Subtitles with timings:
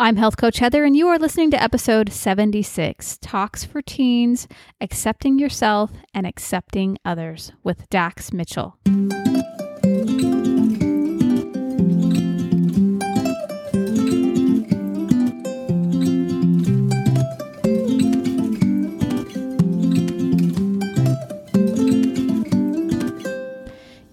[0.00, 4.48] I'm Health Coach Heather, and you are listening to episode 76 Talks for Teens
[4.80, 8.78] Accepting Yourself and Accepting Others with Dax Mitchell.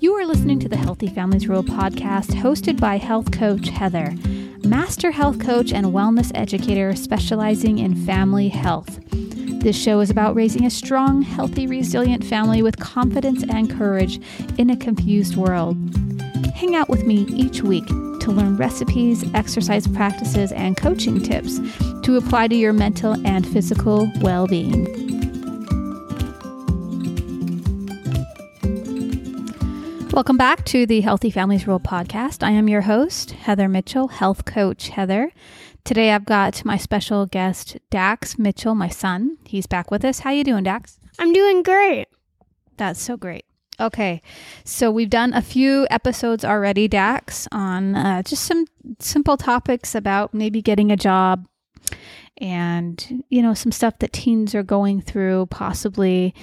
[0.01, 4.13] You are listening to the Healthy Families Rule podcast hosted by health coach Heather,
[4.67, 8.99] master health coach and wellness educator specializing in family health.
[9.61, 14.19] This show is about raising a strong, healthy, resilient family with confidence and courage
[14.57, 15.77] in a confused world.
[16.53, 21.59] Hang out with me each week to learn recipes, exercise practices, and coaching tips
[22.03, 25.06] to apply to your mental and physical well being.
[30.17, 32.41] Welcome back to the Healthy Families Rule podcast.
[32.41, 35.31] I am your host, Heather Mitchell, health coach Heather.
[35.83, 39.37] Today I've got my special guest, Dax Mitchell, my son.
[39.45, 40.21] He's back with us.
[40.21, 40.99] How you doing, Dax?
[41.19, 42.07] I'm doing great.
[42.77, 43.45] That's so great.
[43.79, 44.23] Okay,
[44.63, 48.65] so we've done a few episodes already, Dax, on uh, just some
[48.97, 51.47] simple topics about maybe getting a job
[52.39, 56.33] and, you know, some stuff that teens are going through, possibly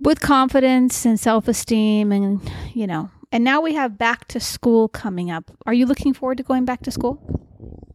[0.00, 2.40] with confidence and self esteem, and,
[2.74, 5.50] you know, and now we have back to school coming up.
[5.66, 7.20] Are you looking forward to going back to school?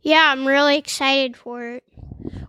[0.01, 1.83] Yeah, I'm really excited for it.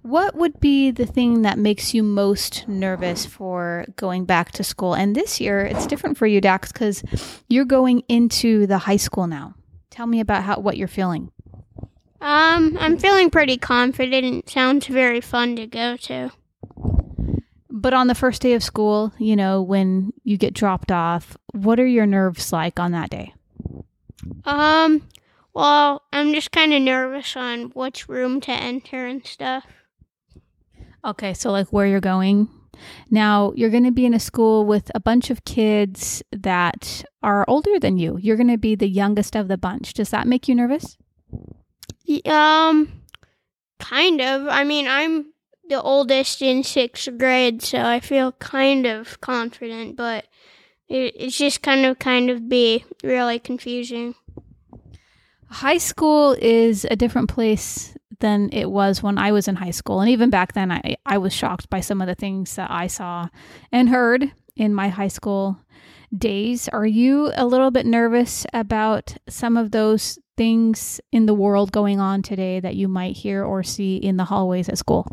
[0.02, 4.94] What would be the thing that makes you most nervous for going back to school?
[4.94, 7.02] And this year, it's different for you, Dax, because
[7.48, 9.54] you're going into the high school now.
[9.90, 11.30] Tell me about how what you're feeling.
[12.20, 14.24] Um, I'm feeling pretty confident.
[14.24, 16.30] It sounds very fun to go to.
[17.84, 21.78] But on the first day of school, you know, when you get dropped off, what
[21.78, 23.34] are your nerves like on that day?
[24.46, 25.06] Um,
[25.52, 29.66] well, I'm just kind of nervous on which room to enter and stuff.
[31.04, 32.48] Okay, so like where you're going.
[33.10, 37.44] Now, you're going to be in a school with a bunch of kids that are
[37.48, 38.16] older than you.
[38.16, 39.92] You're going to be the youngest of the bunch.
[39.92, 40.96] Does that make you nervous?
[42.24, 43.02] Um,
[43.78, 44.48] kind of.
[44.48, 45.33] I mean, I'm
[45.68, 50.26] the oldest in sixth grade, so I feel kind of confident, but
[50.88, 54.14] it, it's just kind of kind of be really confusing.
[55.48, 60.00] High school is a different place than it was when I was in high school.
[60.00, 62.86] And even back then, I, I was shocked by some of the things that I
[62.86, 63.28] saw
[63.70, 65.58] and heard in my high school
[66.16, 66.68] days.
[66.68, 72.00] Are you a little bit nervous about some of those things in the world going
[72.00, 75.06] on today that you might hear or see in the hallways at school?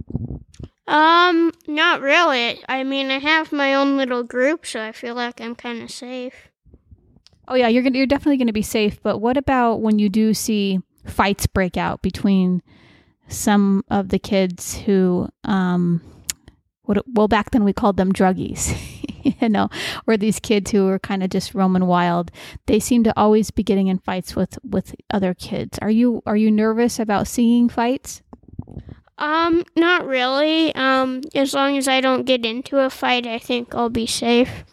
[0.87, 2.61] Um, not really.
[2.67, 5.89] I mean, I have my own little group, so I feel like I'm kind of
[5.89, 6.49] safe.
[7.47, 9.01] Oh yeah, you're gonna, you're definitely going to be safe.
[9.01, 12.61] But what about when you do see fights break out between
[13.27, 16.01] some of the kids who, um,
[16.83, 18.73] what well back then we called them druggies,
[19.41, 19.69] you know,
[20.07, 22.31] or these kids who are kind of just roaming wild.
[22.65, 25.79] They seem to always be getting in fights with with other kids.
[25.81, 28.21] Are you are you nervous about seeing fights?
[29.17, 30.73] Um, not really.
[30.73, 34.65] Um, as long as I don't get into a fight, I think I'll be safe.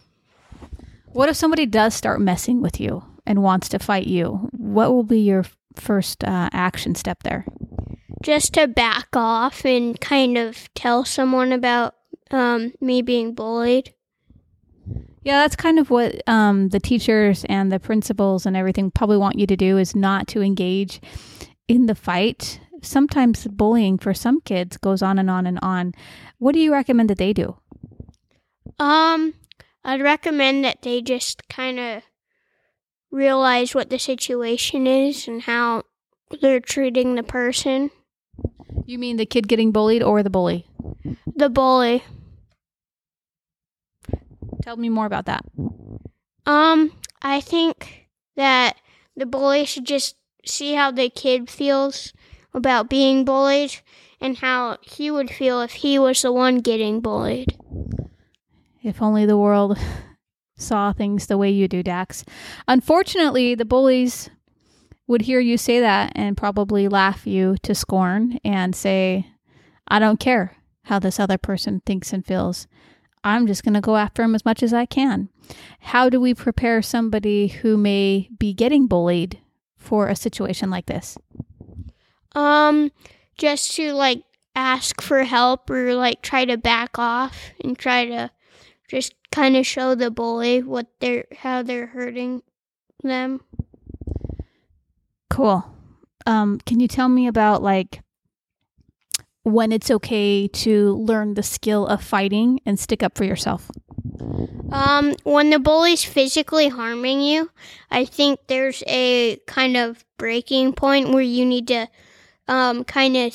[1.12, 4.48] What if somebody does start messing with you and wants to fight you?
[4.52, 5.44] What will be your
[5.74, 7.44] first uh, action step there?
[8.22, 11.94] Just to back off and kind of tell someone about
[12.30, 13.94] um me being bullied.
[15.22, 19.38] Yeah, that's kind of what um, the teachers and the principals and everything probably want
[19.38, 21.00] you to do is not to engage
[21.66, 22.60] in the fight.
[22.82, 25.92] Sometimes bullying for some kids goes on and on and on.
[26.38, 27.56] What do you recommend that they do?
[28.78, 29.34] Um,
[29.84, 32.02] I'd recommend that they just kind of
[33.10, 35.82] realize what the situation is and how
[36.40, 37.90] they're treating the person,
[38.84, 40.66] You mean the kid getting bullied or the bully?
[41.34, 42.04] the bully.
[44.62, 45.44] Tell me more about that.
[46.46, 46.92] Um,
[47.22, 48.76] I think that
[49.16, 52.12] the bully should just see how the kid feels
[52.54, 53.80] about being bullied
[54.20, 57.56] and how he would feel if he was the one getting bullied.
[58.82, 59.78] If only the world
[60.56, 62.24] saw things the way you do, Dax.
[62.66, 64.30] Unfortunately, the bullies
[65.06, 69.26] would hear you say that and probably laugh you to scorn and say,
[69.88, 72.66] I don't care how this other person thinks and feels.
[73.28, 75.28] I'm just going to go after him as much as I can.
[75.80, 79.38] How do we prepare somebody who may be getting bullied
[79.76, 81.18] for a situation like this?
[82.34, 82.90] Um,
[83.36, 84.22] just to like
[84.56, 88.30] ask for help or like try to back off and try to
[88.88, 92.42] just kind of show the bully what they're how they're hurting
[93.02, 93.40] them.
[95.28, 95.64] Cool.
[96.26, 98.00] Um, can you tell me about like
[99.52, 103.70] when it's okay to learn the skill of fighting and stick up for yourself?
[104.72, 107.50] Um, when the bully's physically harming you,
[107.90, 111.88] I think there's a kind of breaking point where you need to
[112.48, 113.34] um, kind of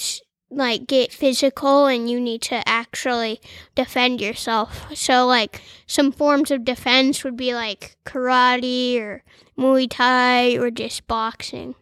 [0.50, 3.42] like get physical and you need to actually
[3.76, 4.86] defend yourself.
[4.94, 9.24] So like some forms of defense would be like karate or
[9.58, 11.76] Muay Thai or just boxing.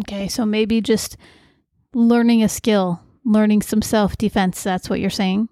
[0.00, 1.16] Okay, so maybe just
[1.94, 5.48] learning a skill, learning some self-defense, that's what you're saying?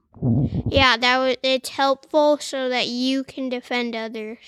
[0.66, 4.38] Yeah, that was it's helpful so that you can defend others.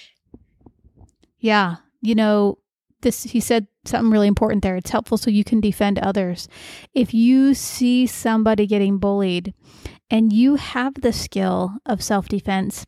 [1.38, 2.58] Yeah, you know,
[3.00, 4.76] this he said something really important there.
[4.76, 6.48] It's helpful so you can defend others.
[6.94, 9.54] If you see somebody getting bullied
[10.10, 12.84] and you have the skill of self-defense,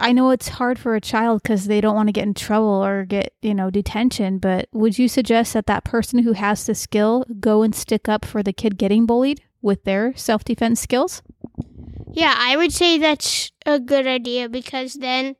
[0.00, 2.84] I know it's hard for a child because they don't want to get in trouble
[2.84, 6.74] or get, you know, detention, but would you suggest that that person who has the
[6.74, 11.22] skill go and stick up for the kid getting bullied with their self defense skills?
[12.12, 15.36] Yeah, I would say that's a good idea because then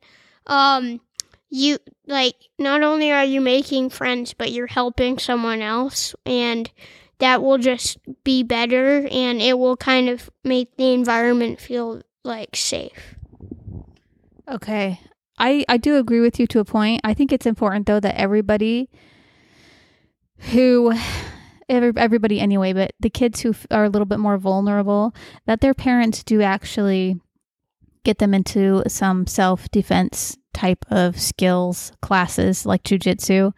[0.47, 1.01] um
[1.49, 1.77] you
[2.07, 6.71] like not only are you making friends but you're helping someone else and
[7.19, 12.55] that will just be better and it will kind of make the environment feel like
[12.55, 13.15] safe.
[14.47, 14.99] Okay.
[15.37, 17.01] I, I do agree with you to a point.
[17.03, 18.89] I think it's important though that everybody
[20.37, 20.93] who
[21.69, 25.15] every, everybody anyway, but the kids who are a little bit more vulnerable,
[25.45, 27.19] that their parents do actually
[28.03, 33.53] get them into some self defense type of skills classes like jujitsu,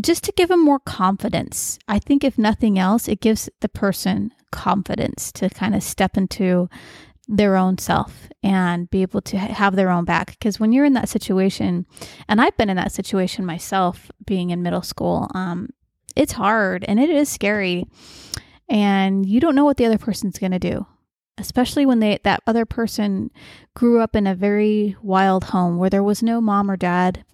[0.00, 1.78] just to give them more confidence.
[1.88, 6.68] I think if nothing else, it gives the person confidence to kind of step into
[7.30, 10.30] their own self and be able to have their own back.
[10.30, 11.86] Because when you're in that situation,
[12.28, 15.70] and I've been in that situation myself being in middle school, um,
[16.16, 17.86] it's hard and it is scary.
[18.68, 20.86] And you don't know what the other person's going to do,
[21.38, 23.30] especially when they that other person
[23.74, 27.24] grew up in a very wild home where there was no mom or dad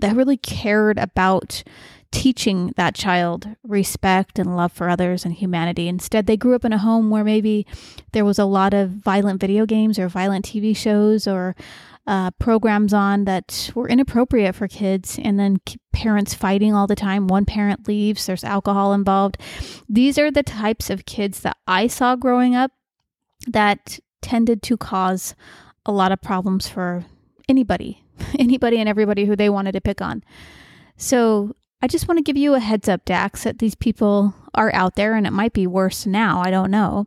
[0.00, 1.62] that really cared about
[2.10, 5.88] teaching that child respect and love for others and humanity.
[5.88, 7.66] Instead, they grew up in a home where maybe
[8.12, 11.54] there was a lot of violent video games or violent TV shows or
[12.06, 15.60] uh, programs on that were inappropriate for kids, and then
[15.92, 17.26] parents fighting all the time.
[17.26, 19.36] One parent leaves, there's alcohol involved.
[19.90, 22.72] These are the types of kids that I saw growing up
[23.46, 25.34] that tended to cause
[25.84, 27.04] a lot of problems for
[27.46, 28.02] anybody,
[28.38, 30.24] anybody and everybody who they wanted to pick on.
[30.96, 34.74] So I just want to give you a heads up, Dax, that these people are
[34.74, 36.40] out there and it might be worse now.
[36.40, 37.06] I don't know.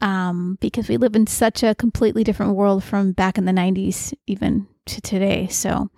[0.00, 4.12] Um, because we live in such a completely different world from back in the 90s,
[4.26, 5.46] even to today.
[5.48, 5.90] So,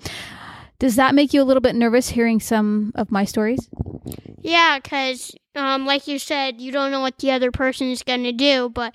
[0.79, 3.71] does that make you a little bit nervous hearing some of my stories?
[4.43, 8.25] Yeah, because, um, like you said, you don't know what the other person is going
[8.25, 8.95] to do, but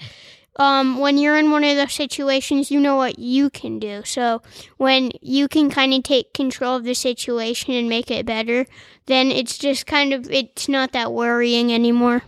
[0.60, 4.04] um, when you're in one of those situations, you know what you can do.
[4.04, 4.42] So
[4.78, 8.66] when you can kind of take control of the situation and make it better,
[9.06, 12.24] then it's just kind of it's not that worrying anymore.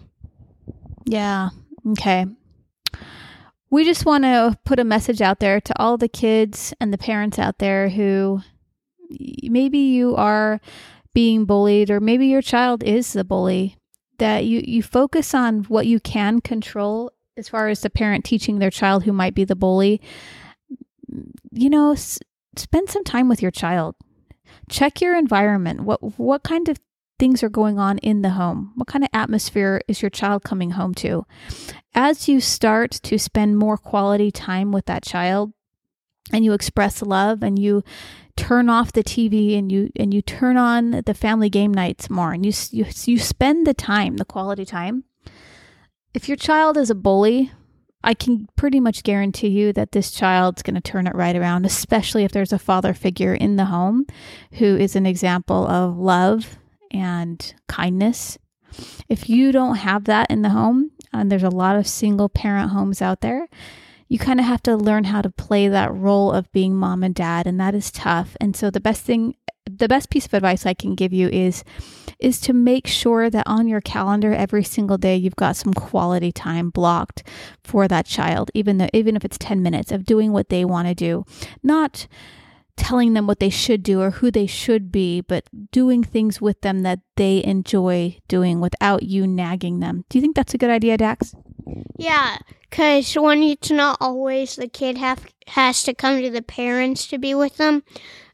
[1.06, 1.50] Yeah.
[1.90, 2.26] Okay.
[3.70, 6.98] We just want to put a message out there to all the kids and the
[6.98, 8.42] parents out there who
[9.44, 10.62] maybe you are
[11.14, 13.78] being bullied or maybe your child is the bully
[14.20, 17.12] that you you focus on what you can control
[17.42, 20.00] as far as the parent teaching their child who might be the bully,
[21.52, 22.20] you know, s-
[22.56, 23.96] spend some time with your child.
[24.70, 25.82] Check your environment.
[25.82, 26.78] What what kind of
[27.18, 28.74] things are going on in the home?
[28.76, 31.26] What kind of atmosphere is your child coming home to?
[31.96, 35.52] As you start to spend more quality time with that child
[36.32, 37.84] and you express love and you
[38.38, 42.34] turn off the TV and you and you turn on the family game nights more
[42.34, 45.06] and you you, you spend the time, the quality time,
[46.14, 47.52] if your child is a bully,
[48.04, 51.66] I can pretty much guarantee you that this child's going to turn it right around,
[51.66, 54.08] especially if there's a father figure in the home
[54.54, 56.58] who is an example of love
[56.90, 58.38] and kindness.
[59.08, 62.72] If you don't have that in the home, and there's a lot of single parent
[62.72, 63.48] homes out there,
[64.08, 67.16] you kind of have to learn how to play that role of being mom and
[67.16, 68.36] dad, and that is tough.
[68.42, 71.64] And so, the best thing, the best piece of advice I can give you is
[72.20, 76.32] is to make sure that on your calendar every single day you've got some quality
[76.32, 77.24] time blocked
[77.64, 80.88] for that child, even though even if it's 10 minutes of doing what they want
[80.88, 81.26] to do.
[81.64, 82.08] Not
[82.78, 86.62] telling them what they should do or who they should be, but doing things with
[86.62, 90.06] them that they enjoy doing without you nagging them.
[90.10, 91.36] Do you think that's a good idea, Dax?
[91.98, 92.38] Yeah,
[92.70, 97.18] because when it's not always the kid have has to come to the parents to
[97.18, 97.84] be with them,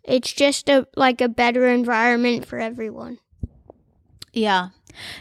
[0.08, 3.20] it's just a like a better environment for everyone.
[4.34, 4.70] Yeah.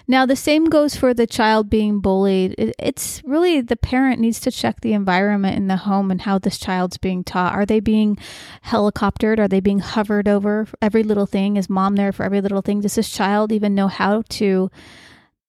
[0.07, 2.55] Now, the same goes for the child being bullied.
[2.78, 6.59] It's really the parent needs to check the environment in the home and how this
[6.59, 7.52] child's being taught.
[7.52, 8.16] Are they being
[8.64, 9.38] helicoptered?
[9.38, 11.57] Are they being hovered over every little thing?
[11.57, 12.81] Is mom there for every little thing?
[12.81, 14.71] Does this child even know how to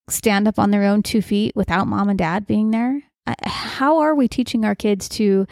[0.09, 3.03] stand up on their own two feet without mom and dad being there?
[3.43, 5.47] How are we teaching our kids to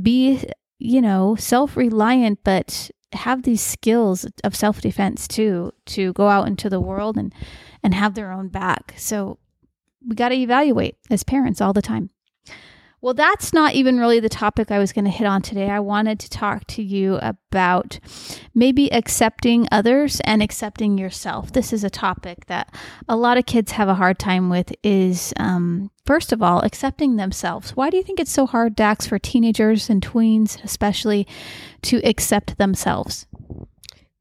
[0.00, 0.44] be,
[0.78, 6.46] you know, self reliant, but have these skills of self defense too, to go out
[6.46, 7.34] into the world and
[7.82, 8.94] and have their own back.
[8.96, 9.38] So
[10.06, 12.10] we got to evaluate as parents all the time.
[13.04, 15.68] Well, that's not even really the topic I was going to hit on today.
[15.68, 17.98] I wanted to talk to you about
[18.54, 21.52] maybe accepting others and accepting yourself.
[21.52, 22.74] This is a topic that
[23.06, 27.16] a lot of kids have a hard time with is um, first of all, accepting
[27.16, 27.76] themselves.
[27.76, 31.26] Why do you think it's so hard, Dax, for teenagers and tweens especially
[31.82, 33.26] to accept themselves?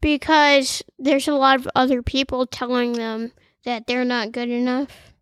[0.02, 3.32] Because there's a lot of other people telling them
[3.64, 5.13] that they're not good enough?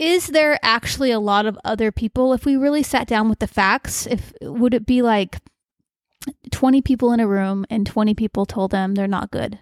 [0.00, 3.46] Is there actually a lot of other people if we really sat down with the
[3.46, 5.40] facts, if would it be like
[6.50, 9.58] 20 people in a room and 20 people told them they're not good?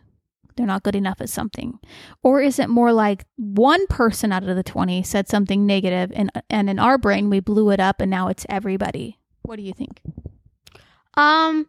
[0.57, 1.81] They're not good enough at something.
[2.23, 6.31] Or is it more like one person out of the 20 said something negative and
[6.49, 9.19] and in our brain we blew it up and now it's everybody?
[9.43, 10.01] What do you think?
[11.15, 11.67] Um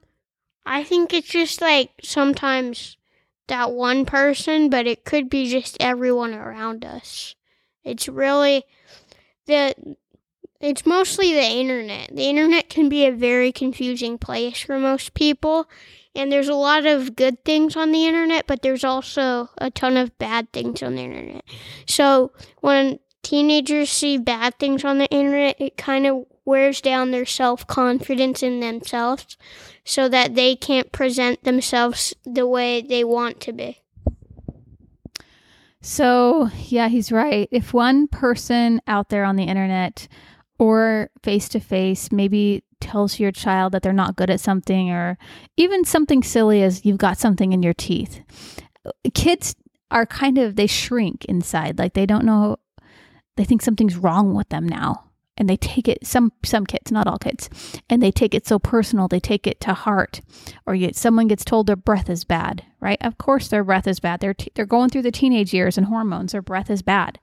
[0.63, 2.97] I think it's just like sometimes
[3.47, 7.33] that one person, but it could be just everyone around us.
[7.83, 8.65] It's really
[9.45, 9.73] the
[10.59, 12.13] it's mostly the internet.
[12.13, 15.69] The internet can be a very confusing place for most people,
[16.13, 19.95] and there's a lot of good things on the internet, but there's also a ton
[19.95, 21.45] of bad things on the internet.
[21.87, 27.25] So when teenagers see bad things on the internet, it kind of wears down their
[27.25, 29.37] self confidence in themselves
[29.85, 33.81] so that they can't present themselves the way they want to be.
[35.81, 37.47] So, yeah, he's right.
[37.51, 40.07] If one person out there on the internet
[40.57, 45.17] or face to face maybe tells your child that they're not good at something, or
[45.57, 48.21] even something silly as you've got something in your teeth,
[49.13, 49.55] kids
[49.91, 51.79] are kind of, they shrink inside.
[51.79, 52.57] Like they don't know,
[53.37, 55.08] they think something's wrong with them now
[55.39, 57.49] and they take it some some kids not all kids
[57.89, 60.21] and they take it so personal they take it to heart
[60.67, 63.99] or you, someone gets told their breath is bad right of course their breath is
[63.99, 67.17] bad they're t- they're going through the teenage years and hormones their breath is bad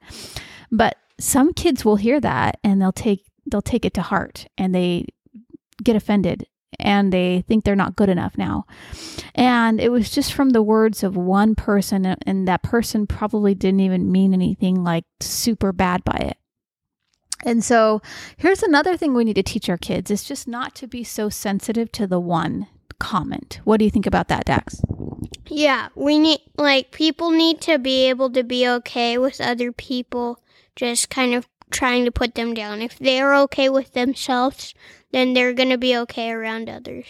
[0.73, 4.75] but some kids will hear that and they'll take they'll take it to heart and
[4.75, 5.07] they
[5.83, 6.47] get offended
[6.79, 8.67] and they think they're not good enough now.
[9.35, 13.81] And it was just from the words of one person, and that person probably didn't
[13.81, 16.37] even mean anything like super bad by it.
[17.45, 18.01] And so
[18.37, 21.29] here's another thing we need to teach our kids is just not to be so
[21.29, 22.67] sensitive to the one
[22.99, 23.61] comment.
[23.65, 24.81] What do you think about that, Dax?
[25.49, 30.41] Yeah, we need like people need to be able to be okay with other people
[30.75, 32.83] just kind of trying to put them down.
[32.83, 34.75] If they're okay with themselves,
[35.13, 37.07] then they're going to be okay around others.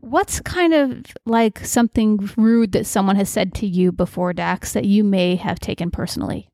[0.00, 4.84] What's kind of like something rude that someone has said to you before, Dax, that
[4.84, 6.48] you may have taken personally?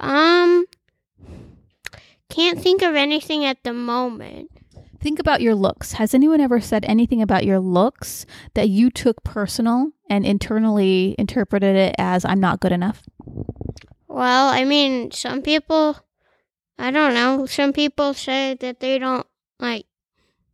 [0.00, 0.64] Um,
[2.28, 4.50] can't think of anything at the moment.
[5.00, 5.92] Think about your looks.
[5.92, 11.76] Has anyone ever said anything about your looks that you took personal and internally interpreted
[11.76, 13.02] it as I'm not good enough?
[14.08, 15.98] Well, I mean, some people,
[16.78, 19.26] I don't know, some people say that they don't
[19.60, 19.86] like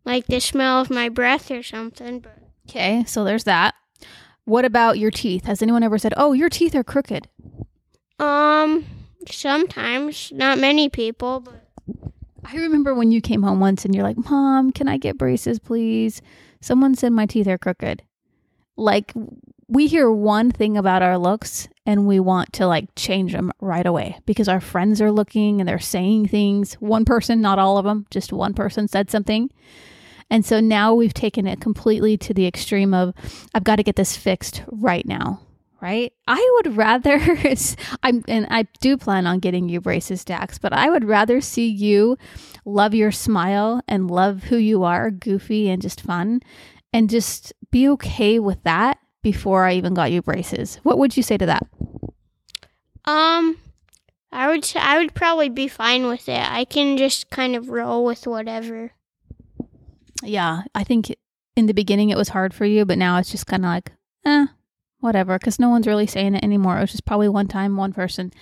[0.04, 2.20] like the smell of my breath or something.
[2.20, 2.38] But
[2.68, 3.74] okay, so there's that.
[4.44, 5.46] What about your teeth?
[5.46, 7.28] Has anyone ever said, "Oh, your teeth are crooked"?
[8.18, 8.84] Um,
[9.30, 11.63] sometimes, not many people, but
[12.44, 15.58] I remember when you came home once and you're like, Mom, can I get braces,
[15.58, 16.20] please?
[16.60, 18.02] Someone said my teeth are crooked.
[18.76, 19.12] Like,
[19.68, 23.86] we hear one thing about our looks and we want to like change them right
[23.86, 26.74] away because our friends are looking and they're saying things.
[26.74, 29.50] One person, not all of them, just one person said something.
[30.30, 33.14] And so now we've taken it completely to the extreme of,
[33.54, 35.40] I've got to get this fixed right now
[35.84, 36.14] right?
[36.26, 37.20] I would rather
[38.02, 41.68] I'm and I do plan on getting you braces Dax, but I would rather see
[41.68, 42.16] you
[42.64, 46.40] love your smile and love who you are, goofy and just fun,
[46.94, 50.76] and just be okay with that before I even got you braces.
[50.84, 51.66] What would you say to that?
[53.04, 53.58] Um
[54.32, 56.50] I would say I would probably be fine with it.
[56.50, 58.92] I can just kind of roll with whatever.
[60.22, 61.14] Yeah, I think
[61.56, 63.92] in the beginning it was hard for you, but now it's just kind of like,
[64.24, 64.46] eh,
[65.04, 66.78] whatever, because no one's really saying it anymore.
[66.78, 68.32] It was just probably one time, one person.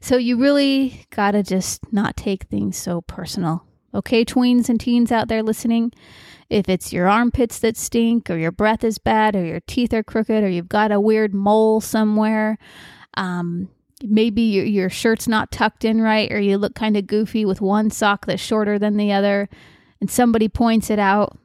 [0.00, 3.64] So you really got to just not take things so personal.
[3.92, 5.92] Okay, tweens and teens out there listening,
[6.48, 10.04] if it's your armpits that stink, or your breath is bad, or your teeth are
[10.04, 12.56] crooked, or you've got a weird mole somewhere,
[13.14, 13.68] Um,
[14.02, 17.60] maybe your, your shirt's not tucked in right, or you look kind of goofy with
[17.60, 19.48] one sock that's shorter than the other,
[20.00, 21.36] and somebody points it out.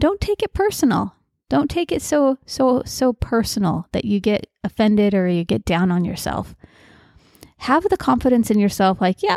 [0.00, 1.14] Don't take it personal.
[1.54, 5.92] Don't take it so so so personal that you get offended or you get down
[5.92, 6.56] on yourself.
[7.58, 9.36] Have the confidence in yourself like, yeah,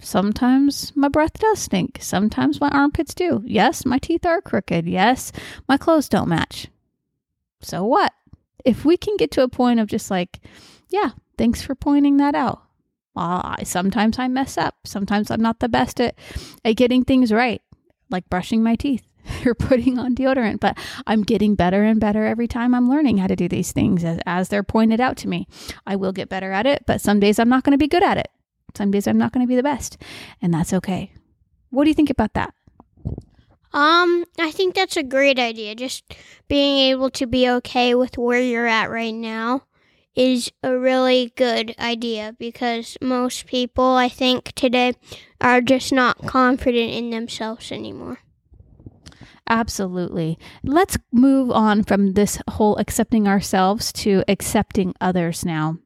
[0.00, 1.98] sometimes my breath does stink.
[2.00, 3.42] Sometimes my armpits do.
[3.44, 4.86] Yes, my teeth are crooked.
[4.86, 5.32] Yes,
[5.68, 6.68] my clothes don't match.
[7.60, 8.12] So what?
[8.64, 10.38] If we can get to a point of just like,
[10.90, 12.62] yeah, thanks for pointing that out.
[13.16, 14.76] Uh, sometimes I mess up.
[14.84, 16.14] Sometimes I'm not the best at,
[16.64, 17.60] at getting things right,
[18.10, 19.07] like brushing my teeth
[19.46, 23.26] or putting on deodorant, but I'm getting better and better every time I'm learning how
[23.26, 25.46] to do these things as, as they're pointed out to me.
[25.86, 28.02] I will get better at it, but some days I'm not going to be good
[28.02, 28.28] at it.
[28.74, 29.96] Some days I'm not going to be the best,
[30.42, 31.12] and that's okay.
[31.70, 32.54] What do you think about that?
[33.72, 35.74] Um, I think that's a great idea.
[35.74, 36.14] Just
[36.48, 39.64] being able to be okay with where you're at right now
[40.14, 44.94] is a really good idea because most people, I think, today
[45.40, 48.18] are just not confident in themselves anymore.
[49.48, 50.38] Absolutely.
[50.62, 55.78] Let's move on from this whole accepting ourselves to accepting others now.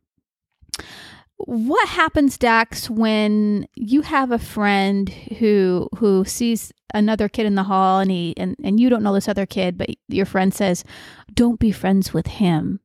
[1.37, 7.65] What happens, Dax, when you have a friend who who sees another kid in the
[7.65, 10.85] hall and he and, and you don't know this other kid, but your friend says,
[11.33, 12.81] Don't be friends with him.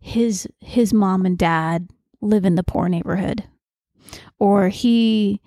[0.00, 1.88] His his mom and dad
[2.20, 3.44] live in the poor neighborhood.
[4.38, 5.40] Or he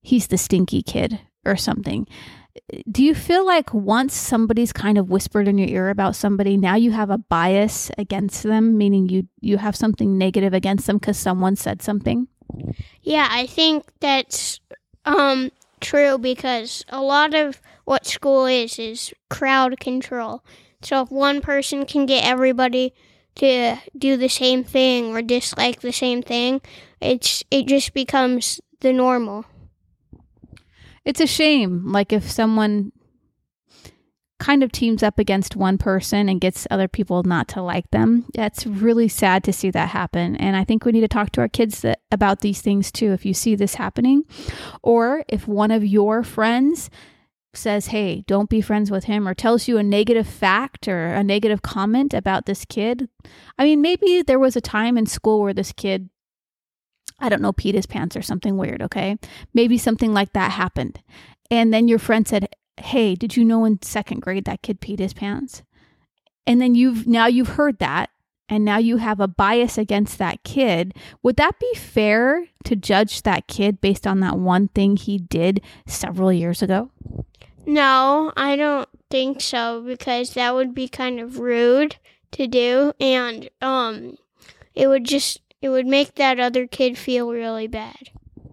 [0.00, 2.06] he's the stinky kid or something
[2.90, 6.74] do you feel like once somebody's kind of whispered in your ear about somebody now
[6.74, 11.18] you have a bias against them meaning you you have something negative against them because
[11.18, 12.28] someone said something?
[13.02, 14.60] Yeah i think that's
[15.04, 20.44] um true because a lot of what school is is crowd control.
[20.82, 22.92] So if one person can get everybody
[23.36, 26.60] to do the same thing or dislike the same thing
[27.00, 29.44] it's it just becomes the normal
[31.08, 31.90] it's a shame.
[31.90, 32.92] Like if someone
[34.38, 38.26] kind of teams up against one person and gets other people not to like them.
[38.34, 40.36] That's really sad to see that happen.
[40.36, 43.12] And I think we need to talk to our kids that, about these things too.
[43.12, 44.24] If you see this happening,
[44.82, 46.90] or if one of your friends
[47.54, 51.24] says, Hey, don't be friends with him, or tells you a negative fact or a
[51.24, 53.08] negative comment about this kid.
[53.58, 56.10] I mean, maybe there was a time in school where this kid
[57.20, 59.18] I don't know, peed his pants or something weird, okay?
[59.54, 61.00] Maybe something like that happened.
[61.50, 65.00] And then your friend said, Hey, did you know in second grade that kid peed
[65.00, 65.62] his pants?
[66.46, 68.10] And then you've now you've heard that
[68.48, 70.94] and now you have a bias against that kid.
[71.22, 75.60] Would that be fair to judge that kid based on that one thing he did
[75.86, 76.90] several years ago?
[77.66, 81.96] No, I don't think so because that would be kind of rude
[82.30, 84.16] to do and um
[84.74, 88.10] it would just it would make that other kid feel really bad.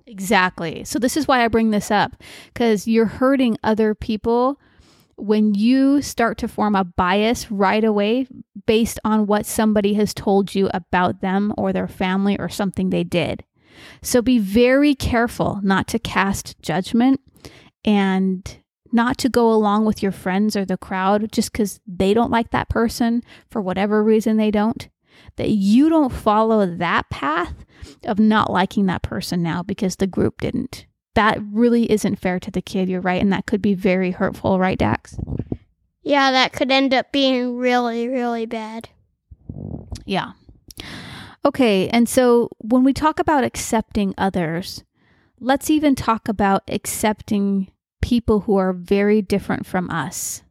[0.07, 0.83] Exactly.
[0.83, 2.15] So this is why I bring this up
[2.53, 4.59] because you're hurting other people
[5.17, 8.27] when you start to form a bias right away
[8.65, 13.03] based on what somebody has told you about them or their family or something they
[13.03, 13.43] did.
[14.01, 17.21] So be very careful not to cast judgment
[17.83, 18.57] and
[18.91, 22.51] not to go along with your friends or the crowd just because they don't like
[22.51, 24.87] that person for whatever reason they don't
[25.36, 27.65] that you don't follow that path
[28.04, 30.86] of not liking that person now because the group didn't.
[31.13, 32.89] That really isn't fair to the kid.
[32.89, 33.21] You're right.
[33.21, 35.17] And that could be very hurtful, right, Dax?
[36.04, 38.89] Yeah, that could end up being really, really bad.
[40.06, 40.34] Yeah.
[41.43, 41.88] Okay.
[41.89, 44.84] And so when we talk about accepting others,
[45.39, 50.43] let's even talk about accepting people who are very different from us.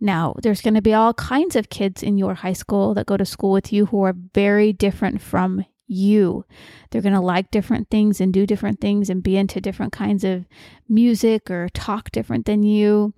[0.00, 3.16] Now, there's going to be all kinds of kids in your high school that go
[3.16, 6.44] to school with you who are very different from you.
[6.90, 10.24] They're going to like different things and do different things and be into different kinds
[10.24, 10.46] of
[10.88, 13.12] music or talk different than you.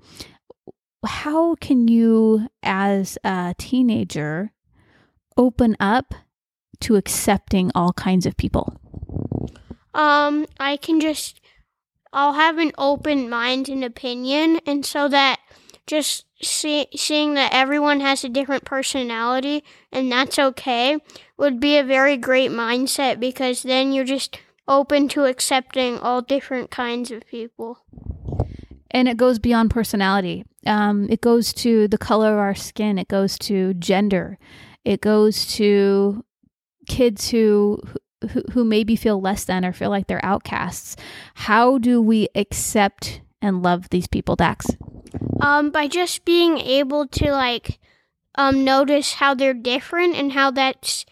[1.05, 4.53] How can you, as a teenager,
[5.37, 6.15] open up
[6.81, 8.81] to accepting all kinds of people?
[9.95, 11.41] Um, I can just,
[12.13, 15.41] I'll have an open mind and opinion, and so that
[15.93, 20.99] just see, seeing that everyone has a different personality and that's okay
[21.37, 26.71] would be a very great mindset because then you're just open to accepting all different
[26.71, 27.85] kinds of people.
[28.91, 30.47] And it goes beyond personality.
[30.67, 32.99] Um, it goes to the color of our skin.
[32.99, 34.39] It goes to gender.
[34.87, 36.25] It goes to
[36.89, 37.83] kids who
[38.31, 40.97] who, who maybe feel less than or feel like they're outcasts.
[41.35, 44.67] How do we accept and love these people, Dax?
[45.41, 47.79] Um, by just being able to like
[48.37, 51.05] um notice how they're different and how that's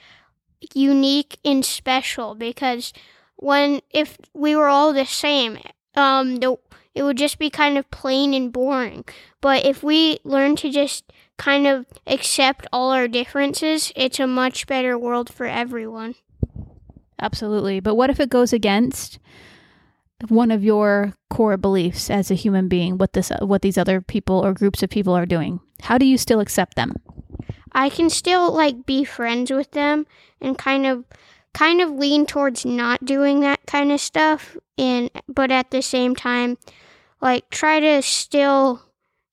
[0.74, 2.92] unique and special because
[3.36, 5.58] when if we were all the same,
[5.94, 6.56] um, the
[6.94, 9.04] it would just be kind of plain and boring.
[9.40, 11.04] But if we learn to just
[11.38, 16.16] kind of accept all our differences, it's a much better world for everyone.
[17.20, 17.80] Absolutely.
[17.80, 19.18] But what if it goes against
[20.28, 24.44] one of your core beliefs as a human being what this what these other people
[24.44, 25.60] or groups of people are doing?
[25.82, 26.94] How do you still accept them?
[27.72, 30.06] I can still like be friends with them
[30.40, 31.04] and kind of
[31.54, 36.14] kind of lean towards not doing that kind of stuff and but at the same
[36.14, 36.56] time
[37.20, 38.82] like try to still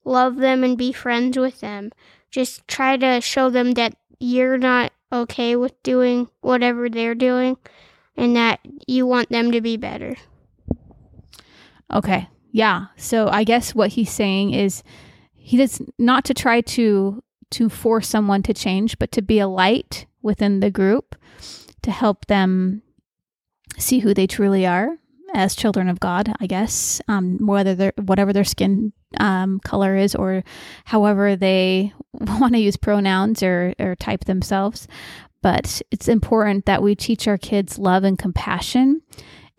[0.04, 1.92] love them and be friends with them.
[2.32, 7.58] Just try to show them that you're not okay with doing whatever they're doing
[8.16, 10.16] and that you want them to be better.
[11.94, 12.28] Okay.
[12.52, 12.88] Yeah.
[12.96, 14.84] So I guess what he's saying is
[15.34, 19.48] he does not to try to to force someone to change, but to be a
[19.48, 21.16] light within the group
[21.82, 22.82] to help them
[23.78, 24.98] see who they truly are
[25.34, 30.16] as children of God, I guess, um, whether their whatever their skin um, color is
[30.16, 30.44] or
[30.86, 34.88] however they want to use pronouns or, or type themselves.
[35.42, 39.02] But it's important that we teach our kids love and compassion,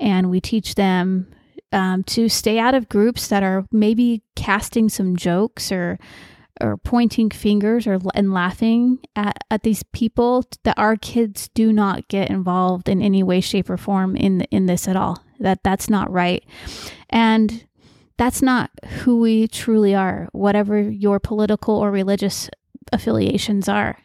[0.00, 1.32] and we teach them
[1.72, 5.98] um, to stay out of groups that are maybe casting some jokes or
[6.60, 12.08] or pointing fingers or and laughing at, at these people that our kids do not
[12.08, 15.22] get involved in any way shape or form in in this at all.
[15.40, 16.44] That that's not right.
[17.10, 17.64] And
[18.16, 18.70] that's not
[19.02, 22.50] who we truly are whatever your political or religious
[22.92, 23.98] affiliations are.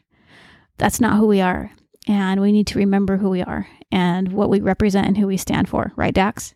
[0.78, 1.72] That's not who we are.
[2.08, 5.38] And we need to remember who we are and what we represent and who we
[5.38, 5.94] stand for.
[5.96, 6.54] Right dax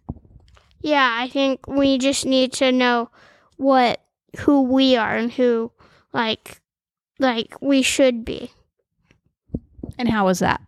[0.87, 3.09] yeah i think we just need to know
[3.57, 4.01] what
[4.39, 5.71] who we are and who
[6.13, 6.61] like
[7.19, 8.51] like we should be.
[9.97, 10.61] And how was that?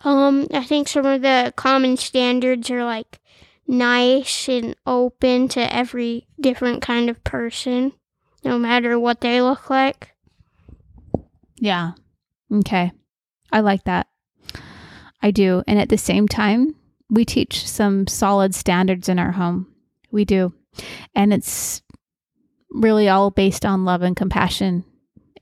[0.00, 3.20] Um, I think some of the common standards are like
[3.66, 7.92] nice and open to every different kind of person,
[8.42, 10.14] no matter what they look like.
[11.56, 11.92] Yeah.
[12.52, 12.92] Okay.
[13.52, 14.08] I like that.
[15.22, 15.62] I do.
[15.66, 16.74] And at the same time,
[17.10, 19.66] we teach some solid standards in our home.
[20.10, 20.52] We do.
[21.14, 21.82] And it's
[22.70, 24.84] really all based on love and compassion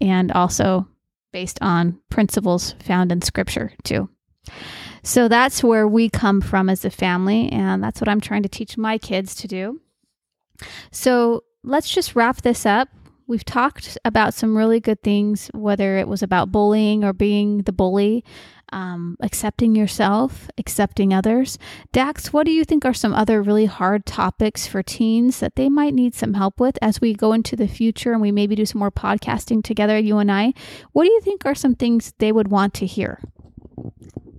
[0.01, 0.87] and also
[1.33, 4.09] based on principles found in scripture too.
[5.03, 8.49] So that's where we come from as a family and that's what I'm trying to
[8.49, 9.81] teach my kids to do.
[10.91, 12.89] So let's just wrap this up.
[13.27, 17.73] We've talked about some really good things, whether it was about bullying or being the
[17.73, 18.25] bully,
[18.73, 21.59] um, accepting yourself, accepting others.
[21.93, 25.69] Dax, what do you think are some other really hard topics for teens that they
[25.69, 28.67] might need some help with as we go into the future and we maybe do
[28.67, 30.55] some more podcasting together, you and I?
[30.93, 33.21] What do you think are some things they would want to hear?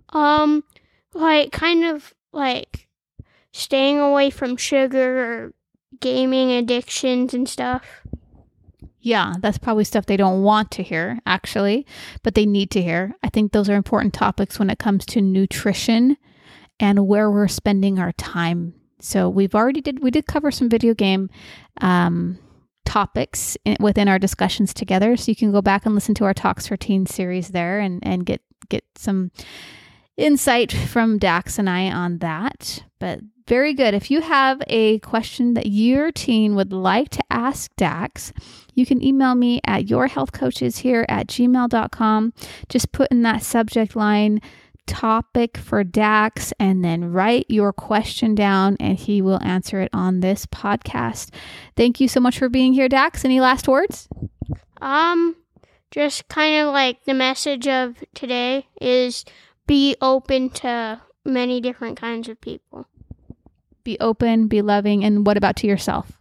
[0.09, 0.63] Um,
[1.13, 2.87] like kind of like
[3.51, 5.53] staying away from sugar or
[5.99, 8.02] gaming addictions and stuff.
[9.05, 11.85] Yeah, that's probably stuff they don't want to hear, actually,
[12.23, 13.13] but they need to hear.
[13.21, 16.15] I think those are important topics when it comes to nutrition
[16.79, 18.73] and where we're spending our time.
[19.01, 21.29] So we've already did we did cover some video game
[21.81, 22.39] um,
[22.85, 25.17] topics in, within our discussions together.
[25.17, 27.99] So you can go back and listen to our Talks for Teens series there and
[28.03, 29.31] and get get some
[30.15, 32.85] insight from Dax and I on that.
[32.99, 33.93] But very good.
[33.93, 38.33] If you have a question that your teen would like to ask Dax,
[38.73, 42.33] you can email me at yourhealthcoachheather at gmail.com.
[42.69, 44.39] Just put in that subject line
[44.85, 50.19] topic for Dax and then write your question down and he will answer it on
[50.19, 51.33] this podcast.
[51.75, 53.23] Thank you so much for being here, Dax.
[53.23, 54.07] Any last words?
[54.81, 55.35] Um,
[55.91, 59.23] just kind of like the message of today is
[59.67, 62.87] be open to many different kinds of people.
[63.83, 66.19] Be open, be loving, and what about to yourself?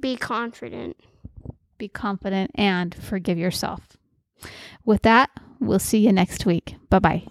[0.00, 0.96] Be confident.
[1.78, 3.96] Be confident and forgive yourself.
[4.84, 6.76] With that, we'll see you next week.
[6.90, 7.26] Bye bye.